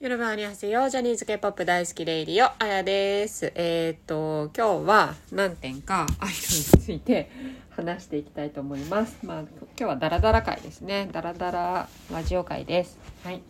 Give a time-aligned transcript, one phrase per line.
[0.00, 0.88] よろばんにはせよ。
[0.88, 3.52] ジャニーズ K-POP 大好きレイリオ、あやです。
[3.54, 7.30] えっ、と、今日は何点かアイドルについて
[7.68, 9.18] 話していきたいと思います。
[9.22, 11.10] まあ、今日はダラダラ会ですね。
[11.12, 12.98] ダラダララジオ会です。
[13.24, 13.42] はい。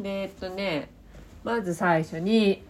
[0.00, 0.90] で、えっとね、
[1.44, 2.64] まず最初に、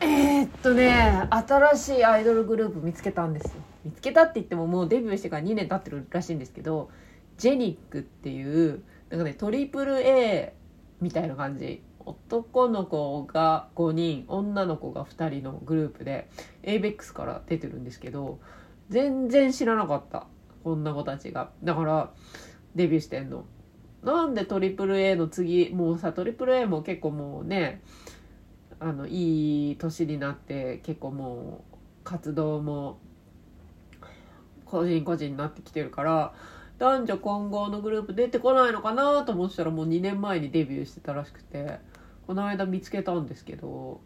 [0.00, 3.52] えーっとね、新しいアイドルグループ見つけたんですよ。
[3.84, 6.90] 見つけたって言ってももうデビューしてから2年経ってるらしいんですけど、
[7.38, 10.54] ジェニックっていう、なんかね、トリプル A
[11.00, 11.84] みたいな感じ。
[12.10, 16.28] 男の子が5人、女の子が2人のグループで、
[16.62, 18.38] ABEX から出てるんですけど、
[18.88, 20.26] 全然知らなかった。
[20.64, 21.50] こんな子たちが。
[21.62, 22.10] だから、
[22.74, 23.44] デビューしてんの。
[24.02, 27.82] なんでトリプル A の次、もうさ、トリプル A も結構もうね、
[28.82, 32.98] あのいい年になって結構もう活動も
[34.64, 36.32] 個人個人になってきてるから
[36.78, 41.78] 男女混合のグループ出てこないのかなと思ったらもう2年前にデビューしてたらしくて
[42.30, 44.00] この間見つけたんですけど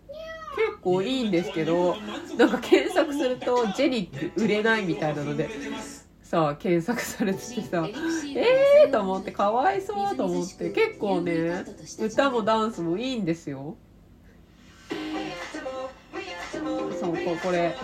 [0.56, 1.94] 結構いいんですけど
[2.39, 5.50] なんか検索すると「ジェニック売れない」みたいなので
[6.22, 11.66] さあ検索されててさえーと思ってかわいそうと思って結構ね
[12.00, 13.77] 歌もダンスもいいんですよ。
[16.98, 17.77] そうここれ。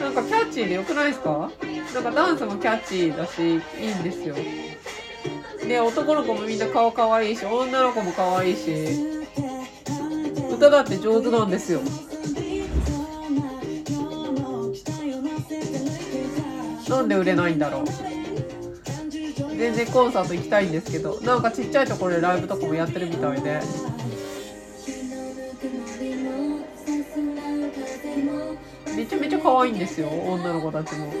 [0.00, 1.48] なんかキャッチーでよくないですか？
[1.94, 4.34] なんかダンスもキャッチーだしいいんですよ。
[5.70, 8.74] で男の子もみんな顔可愛いし女の子も可愛いし
[10.52, 11.80] 歌だって上手なんですよ。
[16.88, 17.84] なんで売れないんだろう。
[19.56, 23.60] 全然コンサート行きたいんですけどなんかちっちゃいところでライブとかもやってるみたいで。
[28.96, 31.12] めちゃめちゃ可愛いんですよ女の子たちも。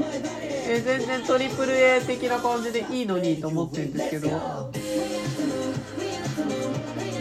[0.00, 4.28] え全然トリプル A 的な感じでいいのにと思ってるんですけど。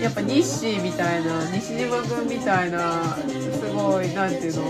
[0.02, 3.26] やっぱ日誌みたいな西島君みたいなす
[3.74, 4.62] ごい何ていうの？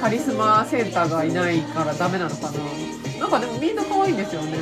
[0.00, 2.58] カリスマセンターがいないからダメなのかな。
[3.20, 4.58] なんかでもみんな可愛いんですよね。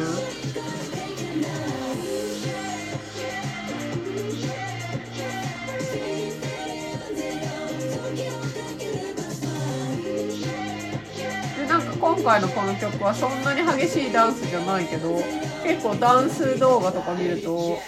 [12.23, 15.21] 回のこの曲はそんなに激しいダンスじゃないけど
[15.63, 17.79] 結構ダンス動画とか見ると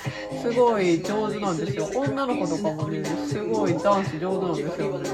[0.42, 1.90] すごい上手なんですよ。
[1.94, 5.08] 女の子とかもねすごいダンス上手なんですよね。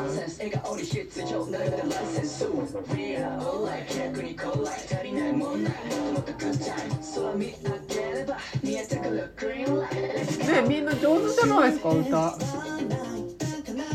[10.63, 12.31] ねみんな上手じゃないですか歌。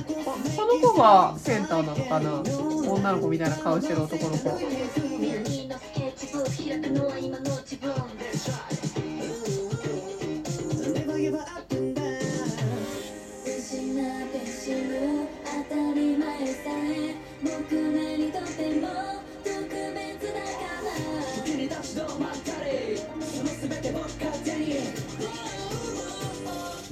[0.06, 2.79] ここの子がセンターなのかな？
[2.94, 4.50] 女の子みたいな顔してる男の子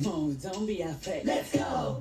[0.04, 2.00] もうゾンビやフェイ Let's go!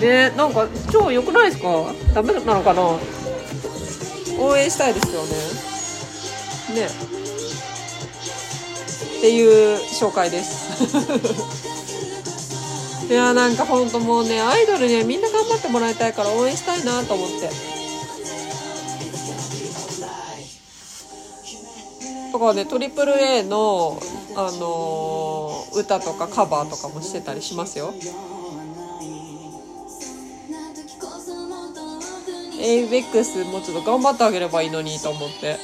[0.00, 1.92] ねなんか超良くないですか？
[2.14, 2.82] ダメなのかな？
[4.38, 5.22] 応援したいですよ
[6.74, 6.80] ね。
[6.80, 6.86] ね。
[9.18, 10.64] っていう紹介です。
[13.08, 17.50] いやなんかほんともうねアイドルねみんな頑張ってもらいたいから応援したいなと思って。
[22.32, 24.00] とかね AAA の、
[24.34, 27.92] あのー歌とかカバーとかもしてたりしますよ。
[32.64, 35.58] ABEX もうちょっと頑張ってあげればいいのにと思って。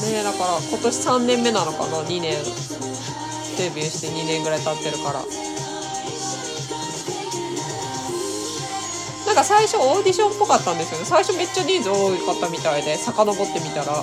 [0.00, 2.34] ねだから今年3年目なのかな？2年。
[3.56, 5.22] デビューして2年ぐらい経ってるから。
[9.26, 11.04] なんか最初オーディションっぽかったんですよね。
[11.04, 14.02] 最初めっちゃ人数多かったみたいで遡ってみたら。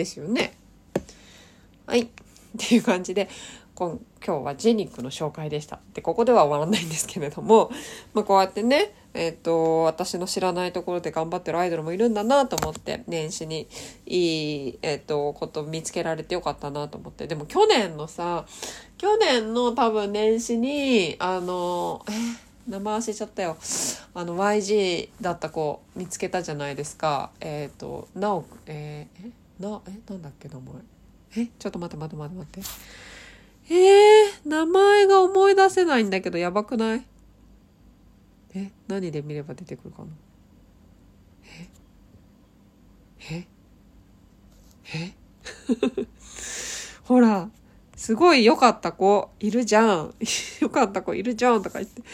[0.00, 0.54] ですよね。
[1.86, 2.00] はい。
[2.00, 2.08] っ
[2.58, 3.28] ていう感じで
[3.74, 5.78] 今今日はジェニックの紹介でした。
[5.94, 7.70] でここでは終わらないんですけれども、
[8.14, 13.66] まあ、こうやってねえっ、と私の知らないところで頑張ってるアイドルもいるんだなと思って年始に
[14.06, 17.26] いい、えっとこと見つけられてよかったなと思って。
[17.26, 18.46] でも去年のさ
[18.96, 22.12] 去年の多分年始にあのえ
[22.70, 23.56] 名前忘れちゃったよ。
[24.14, 27.30] あの YG だった子見つけたじゃないですか。
[27.40, 31.44] えっ、となおえーなえなんだっけ名前？
[31.44, 31.46] え？
[31.58, 32.64] ちょっと待って待って待って待っ
[33.68, 33.74] て。
[33.74, 37.06] えー、名前が思い出せないんだけどやばくない？
[38.54, 40.08] え何で見れば出てくるかな？
[41.44, 41.68] え？
[43.32, 43.46] え？
[44.94, 45.14] え？
[47.04, 47.48] ほら
[47.96, 50.14] すごい良かった子いるじゃん。
[50.60, 52.00] 良かった子いるじゃんとか言って。
[52.00, 52.06] えー、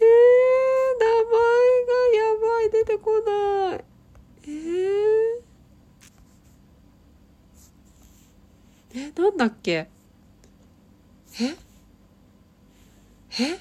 [0.00, 1.40] えー、名前
[1.86, 3.84] がやばい出てこない
[4.42, 5.42] えー、
[8.94, 9.88] えなんだっけ？
[11.40, 11.56] え？
[13.38, 13.58] え？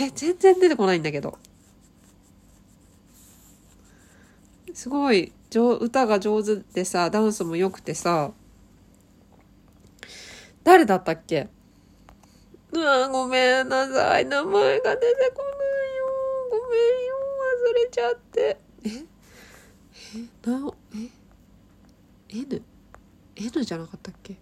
[0.00, 0.10] え？
[0.14, 1.38] 全然出てこないんだけど。
[4.74, 5.32] すごい。
[5.80, 8.32] 歌が上手でさダンスも良くてさ。
[10.64, 11.48] 誰だったっけ？
[12.72, 14.26] うわごめんなさい。
[14.26, 16.04] 名前が出てこないよ。
[16.50, 17.14] ごめんよ。
[17.62, 18.58] 忘れちゃって。
[18.84, 18.90] え？
[20.18, 20.50] え？
[20.50, 22.62] なえ？N
[23.36, 24.36] N じゃなかったっけ？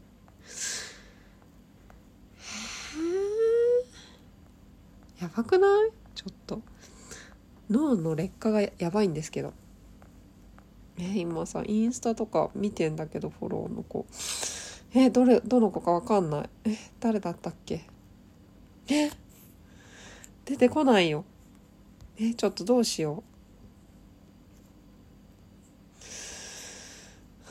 [5.21, 5.91] やばくない？
[6.15, 6.63] ちょっと。
[7.69, 9.53] 脳の劣化がやばいんですけど。
[10.97, 14.07] え今さインスタとか見てんだけどフォローの子。
[14.95, 16.51] えどれどの子かわかんない。
[16.65, 17.85] え誰だったっけ？
[18.89, 19.11] え？
[20.45, 21.25] 出てこないよ。
[22.17, 23.25] えちょっとどうしよ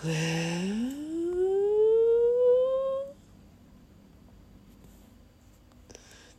[0.05, 0.09] う。
[0.09, 1.03] えー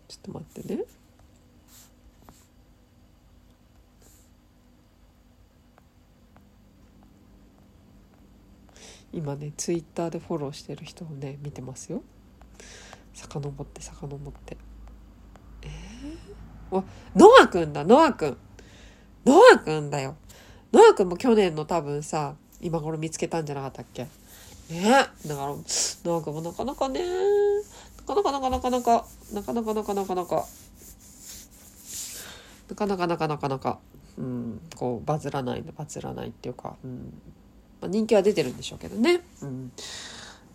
[0.06, 0.82] ちょっと待ってね。
[9.12, 12.02] 今ねツイッターでフォローしてる人をね見てますよ。
[13.12, 14.56] 遡って遡って。
[15.62, 16.84] えー、あ
[17.14, 18.36] ノアくんだノアくん
[19.24, 20.16] ノアくんだよ。
[20.72, 24.08] ノアくんも去年の多分さ今頃見つけたんじゃなかったっけ？
[24.70, 24.90] ね。
[25.28, 25.54] だから
[26.04, 27.00] ノアくんもなかなかね
[28.06, 30.46] かなかなかなかなかなかなかなかなかなかなか。
[32.70, 33.78] なかなかなかなか。
[34.16, 37.12] うんこうバズらないバズらないっていうかうん。
[37.80, 39.72] まあ、人気は出てるんでしょうけどね、うん、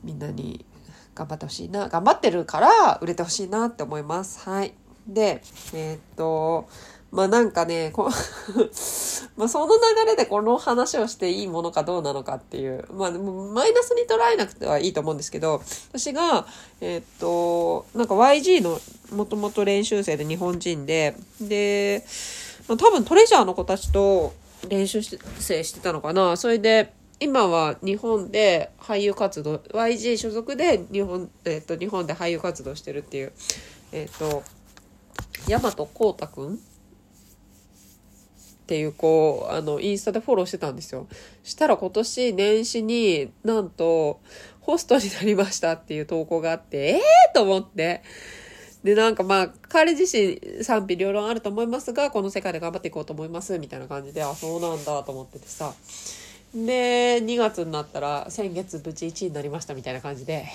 [0.04, 0.66] みんなに
[1.14, 4.50] 頑張ってほしいな頑張ってるから売れてほしいなって思います。
[4.50, 4.74] はい。
[5.08, 5.42] で
[5.74, 6.70] えー、っと
[7.12, 8.10] まあなんかねこ
[9.36, 15.62] まあその流れでこの話をしていいものかどうなのかっていうまあマイナスに捉えなくてはいいと思うんですけど
[15.92, 16.46] 私が
[16.82, 18.80] えー、っとなんか YG の
[19.12, 22.06] もともと練習生で日本人でで、
[22.68, 24.34] まあ、多分トレジャーの子たちと
[24.68, 26.36] 練習生してたのかな。
[26.38, 33.34] それで今は日本で俳優活動 YG 所属で日本,、えーと、日本で俳優活動してるっていう
[33.92, 34.44] えっ、と
[35.48, 36.60] 大和光太くん
[38.70, 41.08] っていう子あのインスタでフォローしてたんですよ。
[41.44, 44.20] したら今年年始になんと
[44.60, 48.04] ホストになりましたっていう投稿があってええー、と思って。
[48.84, 55.74] でなんかまあ彼自身賛否両論あると思いますがこの世界で頑張っていこうと思いますみたいな感じであそうなんだと思っててさ。
[56.54, 60.46] で2月になったら先月無事1位になりましたみたいな感じでへ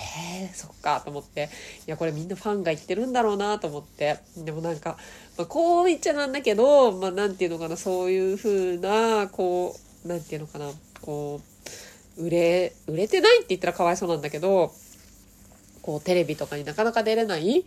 [0.43, 1.49] えそっかと思って
[1.87, 4.17] いやこれみんなファンが言ってるんだろうなと思って。
[4.37, 4.97] でもなんか、
[5.37, 9.75] まあ、こう言っちゃなんだけどまあなんていうのかなそういう風なこ
[10.05, 10.69] うなんていうのかな
[11.01, 11.41] こ
[12.17, 14.73] う売れ売れてないって言ったらかわいそうなんだけど
[15.81, 17.63] こうテレビとかになかなか出れない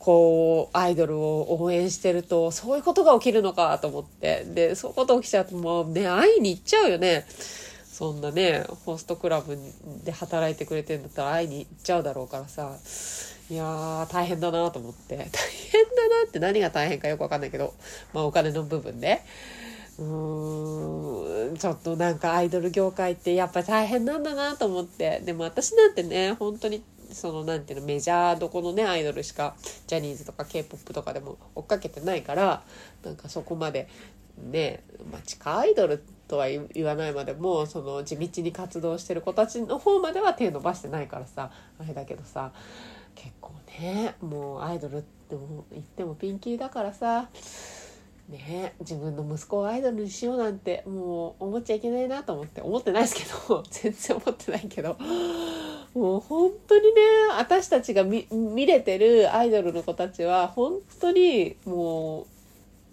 [0.00, 4.44] こう、アイドルを応援してると、そういうことが起きるのかと思って。
[4.46, 7.26] で、そういうこと起きちゃうともうね、会いに行っちゃうよね。
[7.28, 9.58] そんなね、ホストクラブ
[10.04, 12.78] で働いてくれてんだったら会いに行っちゃうだろうからさ。
[13.50, 15.16] いやー、大変だなと思って。
[15.20, 17.74] 大変だなって何が大変かよくわかんないけど、
[18.14, 19.20] まあお金の部分で。
[19.98, 25.20] うーん、ちょっとなんかアイドル業界ってやっぱり大変なんだなと思って。
[25.26, 29.54] でも私なんてね、本当にそのなんていうのメジャーどこのねアイドルしか
[29.86, 32.62] ジャニーズとか k p o p とかでも追っかけてないから
[33.04, 33.88] なんかそこまで
[34.38, 42.52] ね、ま、地下アイドルとは言わないまでもその地道に活動してる子たちの方までは手伸ばしてないからさあれだけどさ
[43.14, 47.28] 結構ねもうアイドルっても言ってもピンキーだからさ
[48.30, 54.96] ね自分の息子をアイドルにしようなんてもう思っちゃいけないなと思って思ってないですけど 全然思ってないけど
[55.94, 56.90] もう本当にね、
[57.36, 62.26] 私たちが見見れてるアイドルの子たちは、本当にも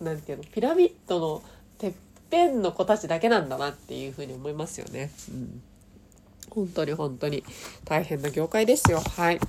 [0.01, 1.43] う、なんていうの、ピラミッドの
[1.77, 1.93] てっ
[2.31, 5.11] ぺんの子たちだけなんだなっていうふうに思いますよね。
[5.29, 5.61] うん。
[6.49, 7.43] 本当に本当に
[7.85, 8.99] 大変な業界ですよ。
[8.99, 9.39] はい。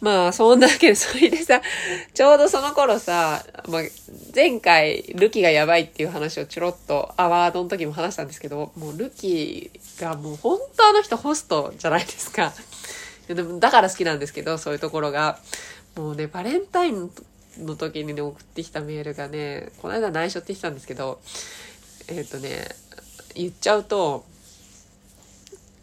[0.00, 1.62] まあ、そんなわけで、それでさ、
[2.14, 3.82] ちょうどその頃さ、まあ、
[4.36, 12.52] 前回、ルキがやばいっていう話をちょろっとアワードの時も話したんですけど、もうルキがもう本当あの人ホストじゃないですか。
[13.34, 15.38] でもだから好きなんですけど、そういうところが。
[15.96, 17.10] もうね、バレンタイン
[17.60, 21.18] の時にね、送ってきたメールがね、この間内緒って言ってたんですけど、
[22.08, 22.68] えっ、とね、
[23.34, 24.26] 言っちゃうと、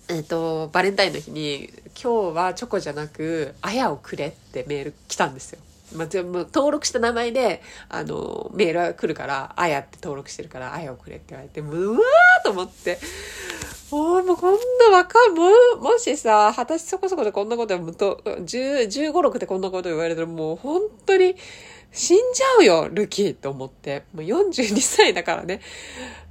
[0.10, 5.60] えっ、と、バレンタインの日に、今日はチョコじゃなく、あやをくれってメール来たんですよ。
[5.96, 12.98] まあ、全部登録した名前で、あの、メールが来るから、あやって登録してるから、あやをくれって言われて、もう、うわーと思って、
[13.92, 14.54] もう、もうこん
[14.92, 21.36] な若い、もう、もしさ、二十歳そこそこでこんなこと、と、10、15、6でこんなこと言われたら、もう本当に、
[21.92, 24.04] 死んじゃうよ、ルキーと思って。
[24.13, 25.62] もう42歳だからね。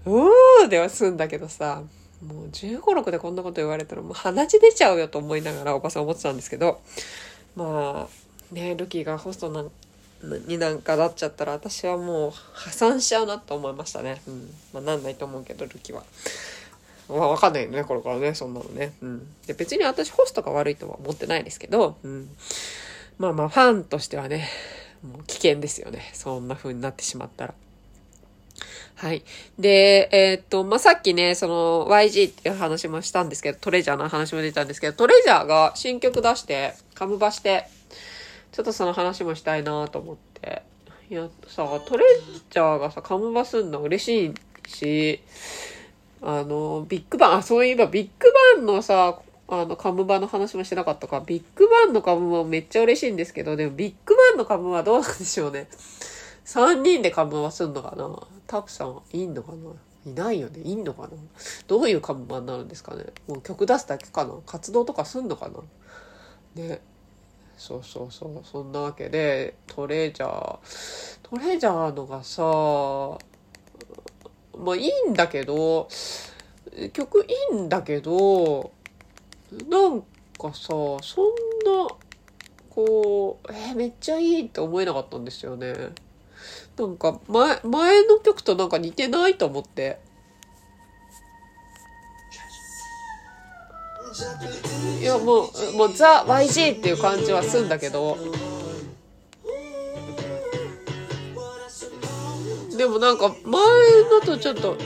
[0.04, 1.85] うーでは済んだけどさ、
[2.26, 6.80] もう15、6でこんなこと言われたらもう鼻血出ちゃうよと思いながらおばさん思ってたんですけど、
[7.56, 8.21] まあ、
[8.52, 9.64] ね、ルキーがホストな
[10.47, 14.23] になんかなっちゃったら私はもう破産しちゃうなと思いましたね。
[14.28, 14.54] うん。
[14.73, 16.04] まあなんないと思うけど、ルキーは。
[17.09, 18.92] わわかんないよね、これからね、そんなのね。
[19.02, 19.26] うん。
[19.47, 22.28] で、別に私ホストが悪いとは思ってないですけど、うん。
[23.18, 24.49] まあまあ、ファンとしてはね、
[25.02, 26.11] もう危険ですよね。
[26.14, 27.54] そんな風になってしまったら。
[28.94, 29.25] はい。
[29.59, 37.66] で、えーっと、まあ、さっきね、その YG っていう話もしたんですけど、トレジャーの話も出たんですけど、トレジャーが新曲出して、カムバして、
[38.52, 40.62] ちょっとその話もしたいなと思って。
[41.11, 42.04] いや、さ、トレ
[42.50, 45.21] ジャーがさ、カムバすんの嬉しいし、
[46.23, 51.21] あの、ビッグバン、あ、そういえばビッグバンのさ、あの、カムバの話もしてなかったか。
[51.26, 55.68] ビッグバンのカムバめっちゃ嬉しいんですけど、でもビッグバンのカムはどうなんでしょうね。
[56.44, 58.09] 3人でカムバすんのかな
[58.47, 59.71] タクさんいんのかな
[60.04, 61.11] いないよねいんのかな
[61.68, 66.80] どういうカムバになるんですかねもう曲出すだけかな活動とかすんのかなね。
[67.56, 68.40] そうそうそう。
[68.44, 72.42] そんなわけで、トレジャー、トレジャーのがさ、
[74.59, 75.88] まあいいんだけど、
[76.92, 78.73] 曲いいんだけど、
[79.68, 80.00] なん
[80.38, 81.00] かさ、そん
[81.64, 81.88] な、
[82.71, 85.75] こう、えーめっちゃいいって思えなかったんですよね。
[86.76, 90.00] なんか前、前の曲となんか似てないと思って。
[95.00, 98.19] いやもう、もうザ・ YG っていう感じはすんだけど、
[102.76, 103.62] でもなんか前
[104.11, 104.76] のとちょっと、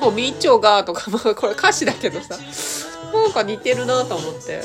[0.00, 2.36] もうみちょがとか、まあこれ歌詞だけどさ、
[3.12, 4.62] なんか似てるなと思って。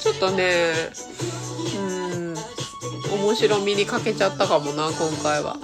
[0.00, 0.72] ちょっとね、
[1.76, 1.80] う
[2.18, 2.34] ん、
[3.14, 5.56] 面白みに欠けちゃったかもな、今回は。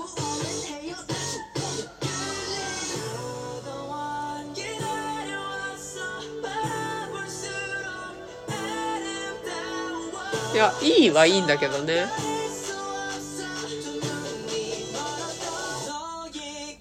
[10.58, 12.06] や、いいはいいんだけどね。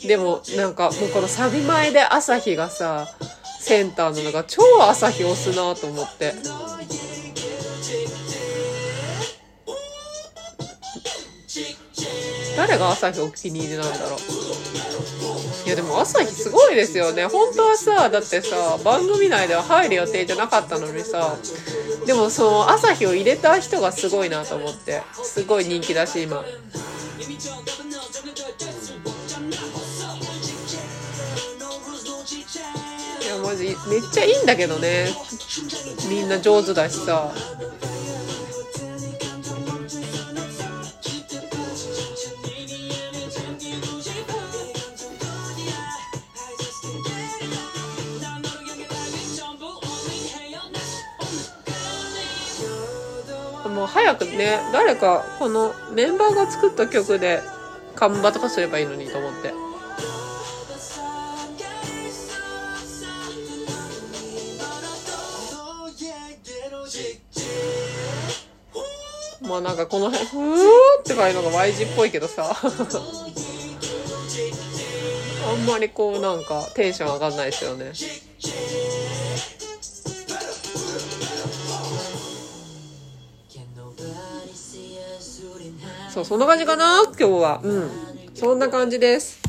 [0.06, 3.08] でも、なんか、もうこのサビ前で朝日がさ、
[3.60, 6.34] センターなのが超朝日押すなと思って。
[12.56, 21.38] 誰が朝日お気に入りなんだろういやでも朝日すごいですよね本当はさだってさ番組内では入る予定じゃなかったのにさ
[22.08, 25.04] でもその朝日を入れた人がすごいなと思って。
[25.24, 26.38] すごい人気だし今。
[26.38, 26.40] い
[33.28, 35.10] やマジめっちゃいいんだけどね。
[36.10, 37.34] みんな上手だしさ。
[54.08, 57.42] 早くね誰かこのメンバーが作った曲で
[57.96, 59.54] カンバとかすればいいのにと思って。
[69.42, 70.58] まあなんかこの辺ふー
[71.00, 72.56] ってかいうのが Y 字っぽいけどさ。
[75.50, 77.94] あんまりこうなんかテンション上がんないですよね。
[86.18, 87.04] そうそんな感じかな？
[87.04, 87.92] 今日はうん
[88.34, 89.40] そんな感じです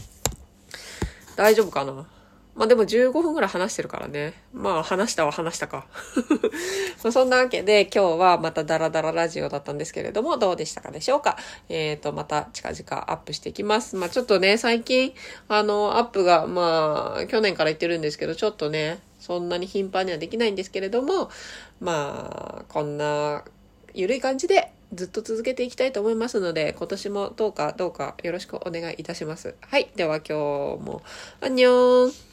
[1.35, 2.07] 大丈夫かな？
[2.55, 4.35] まあでも15分ぐらい話してるからね。
[4.53, 5.87] まあ話したは話したか。
[7.03, 11.39] まそんなわけで今日はまたダラダララジオだったんですけれども、どうでしたかでしょうか？
[11.71, 13.97] えっ、と、また近々アップしていきます。
[13.97, 15.15] まあちょっとね、最近、
[15.49, 21.31] あの、アップが、まあ、去年から言ってるんですけど、ちょっとね、そんなに頻繁にはできないんですけれども、
[21.81, 23.43] まあ、こんな、
[23.95, 29.55] ゆるい感じでずっと続けていきたいと思いますので、今年もどうかどうかよろしくお願いいたします。
[29.61, 29.91] はい。
[29.97, 30.33] では今日
[30.83, 31.03] も、
[31.41, 32.28] アンニョン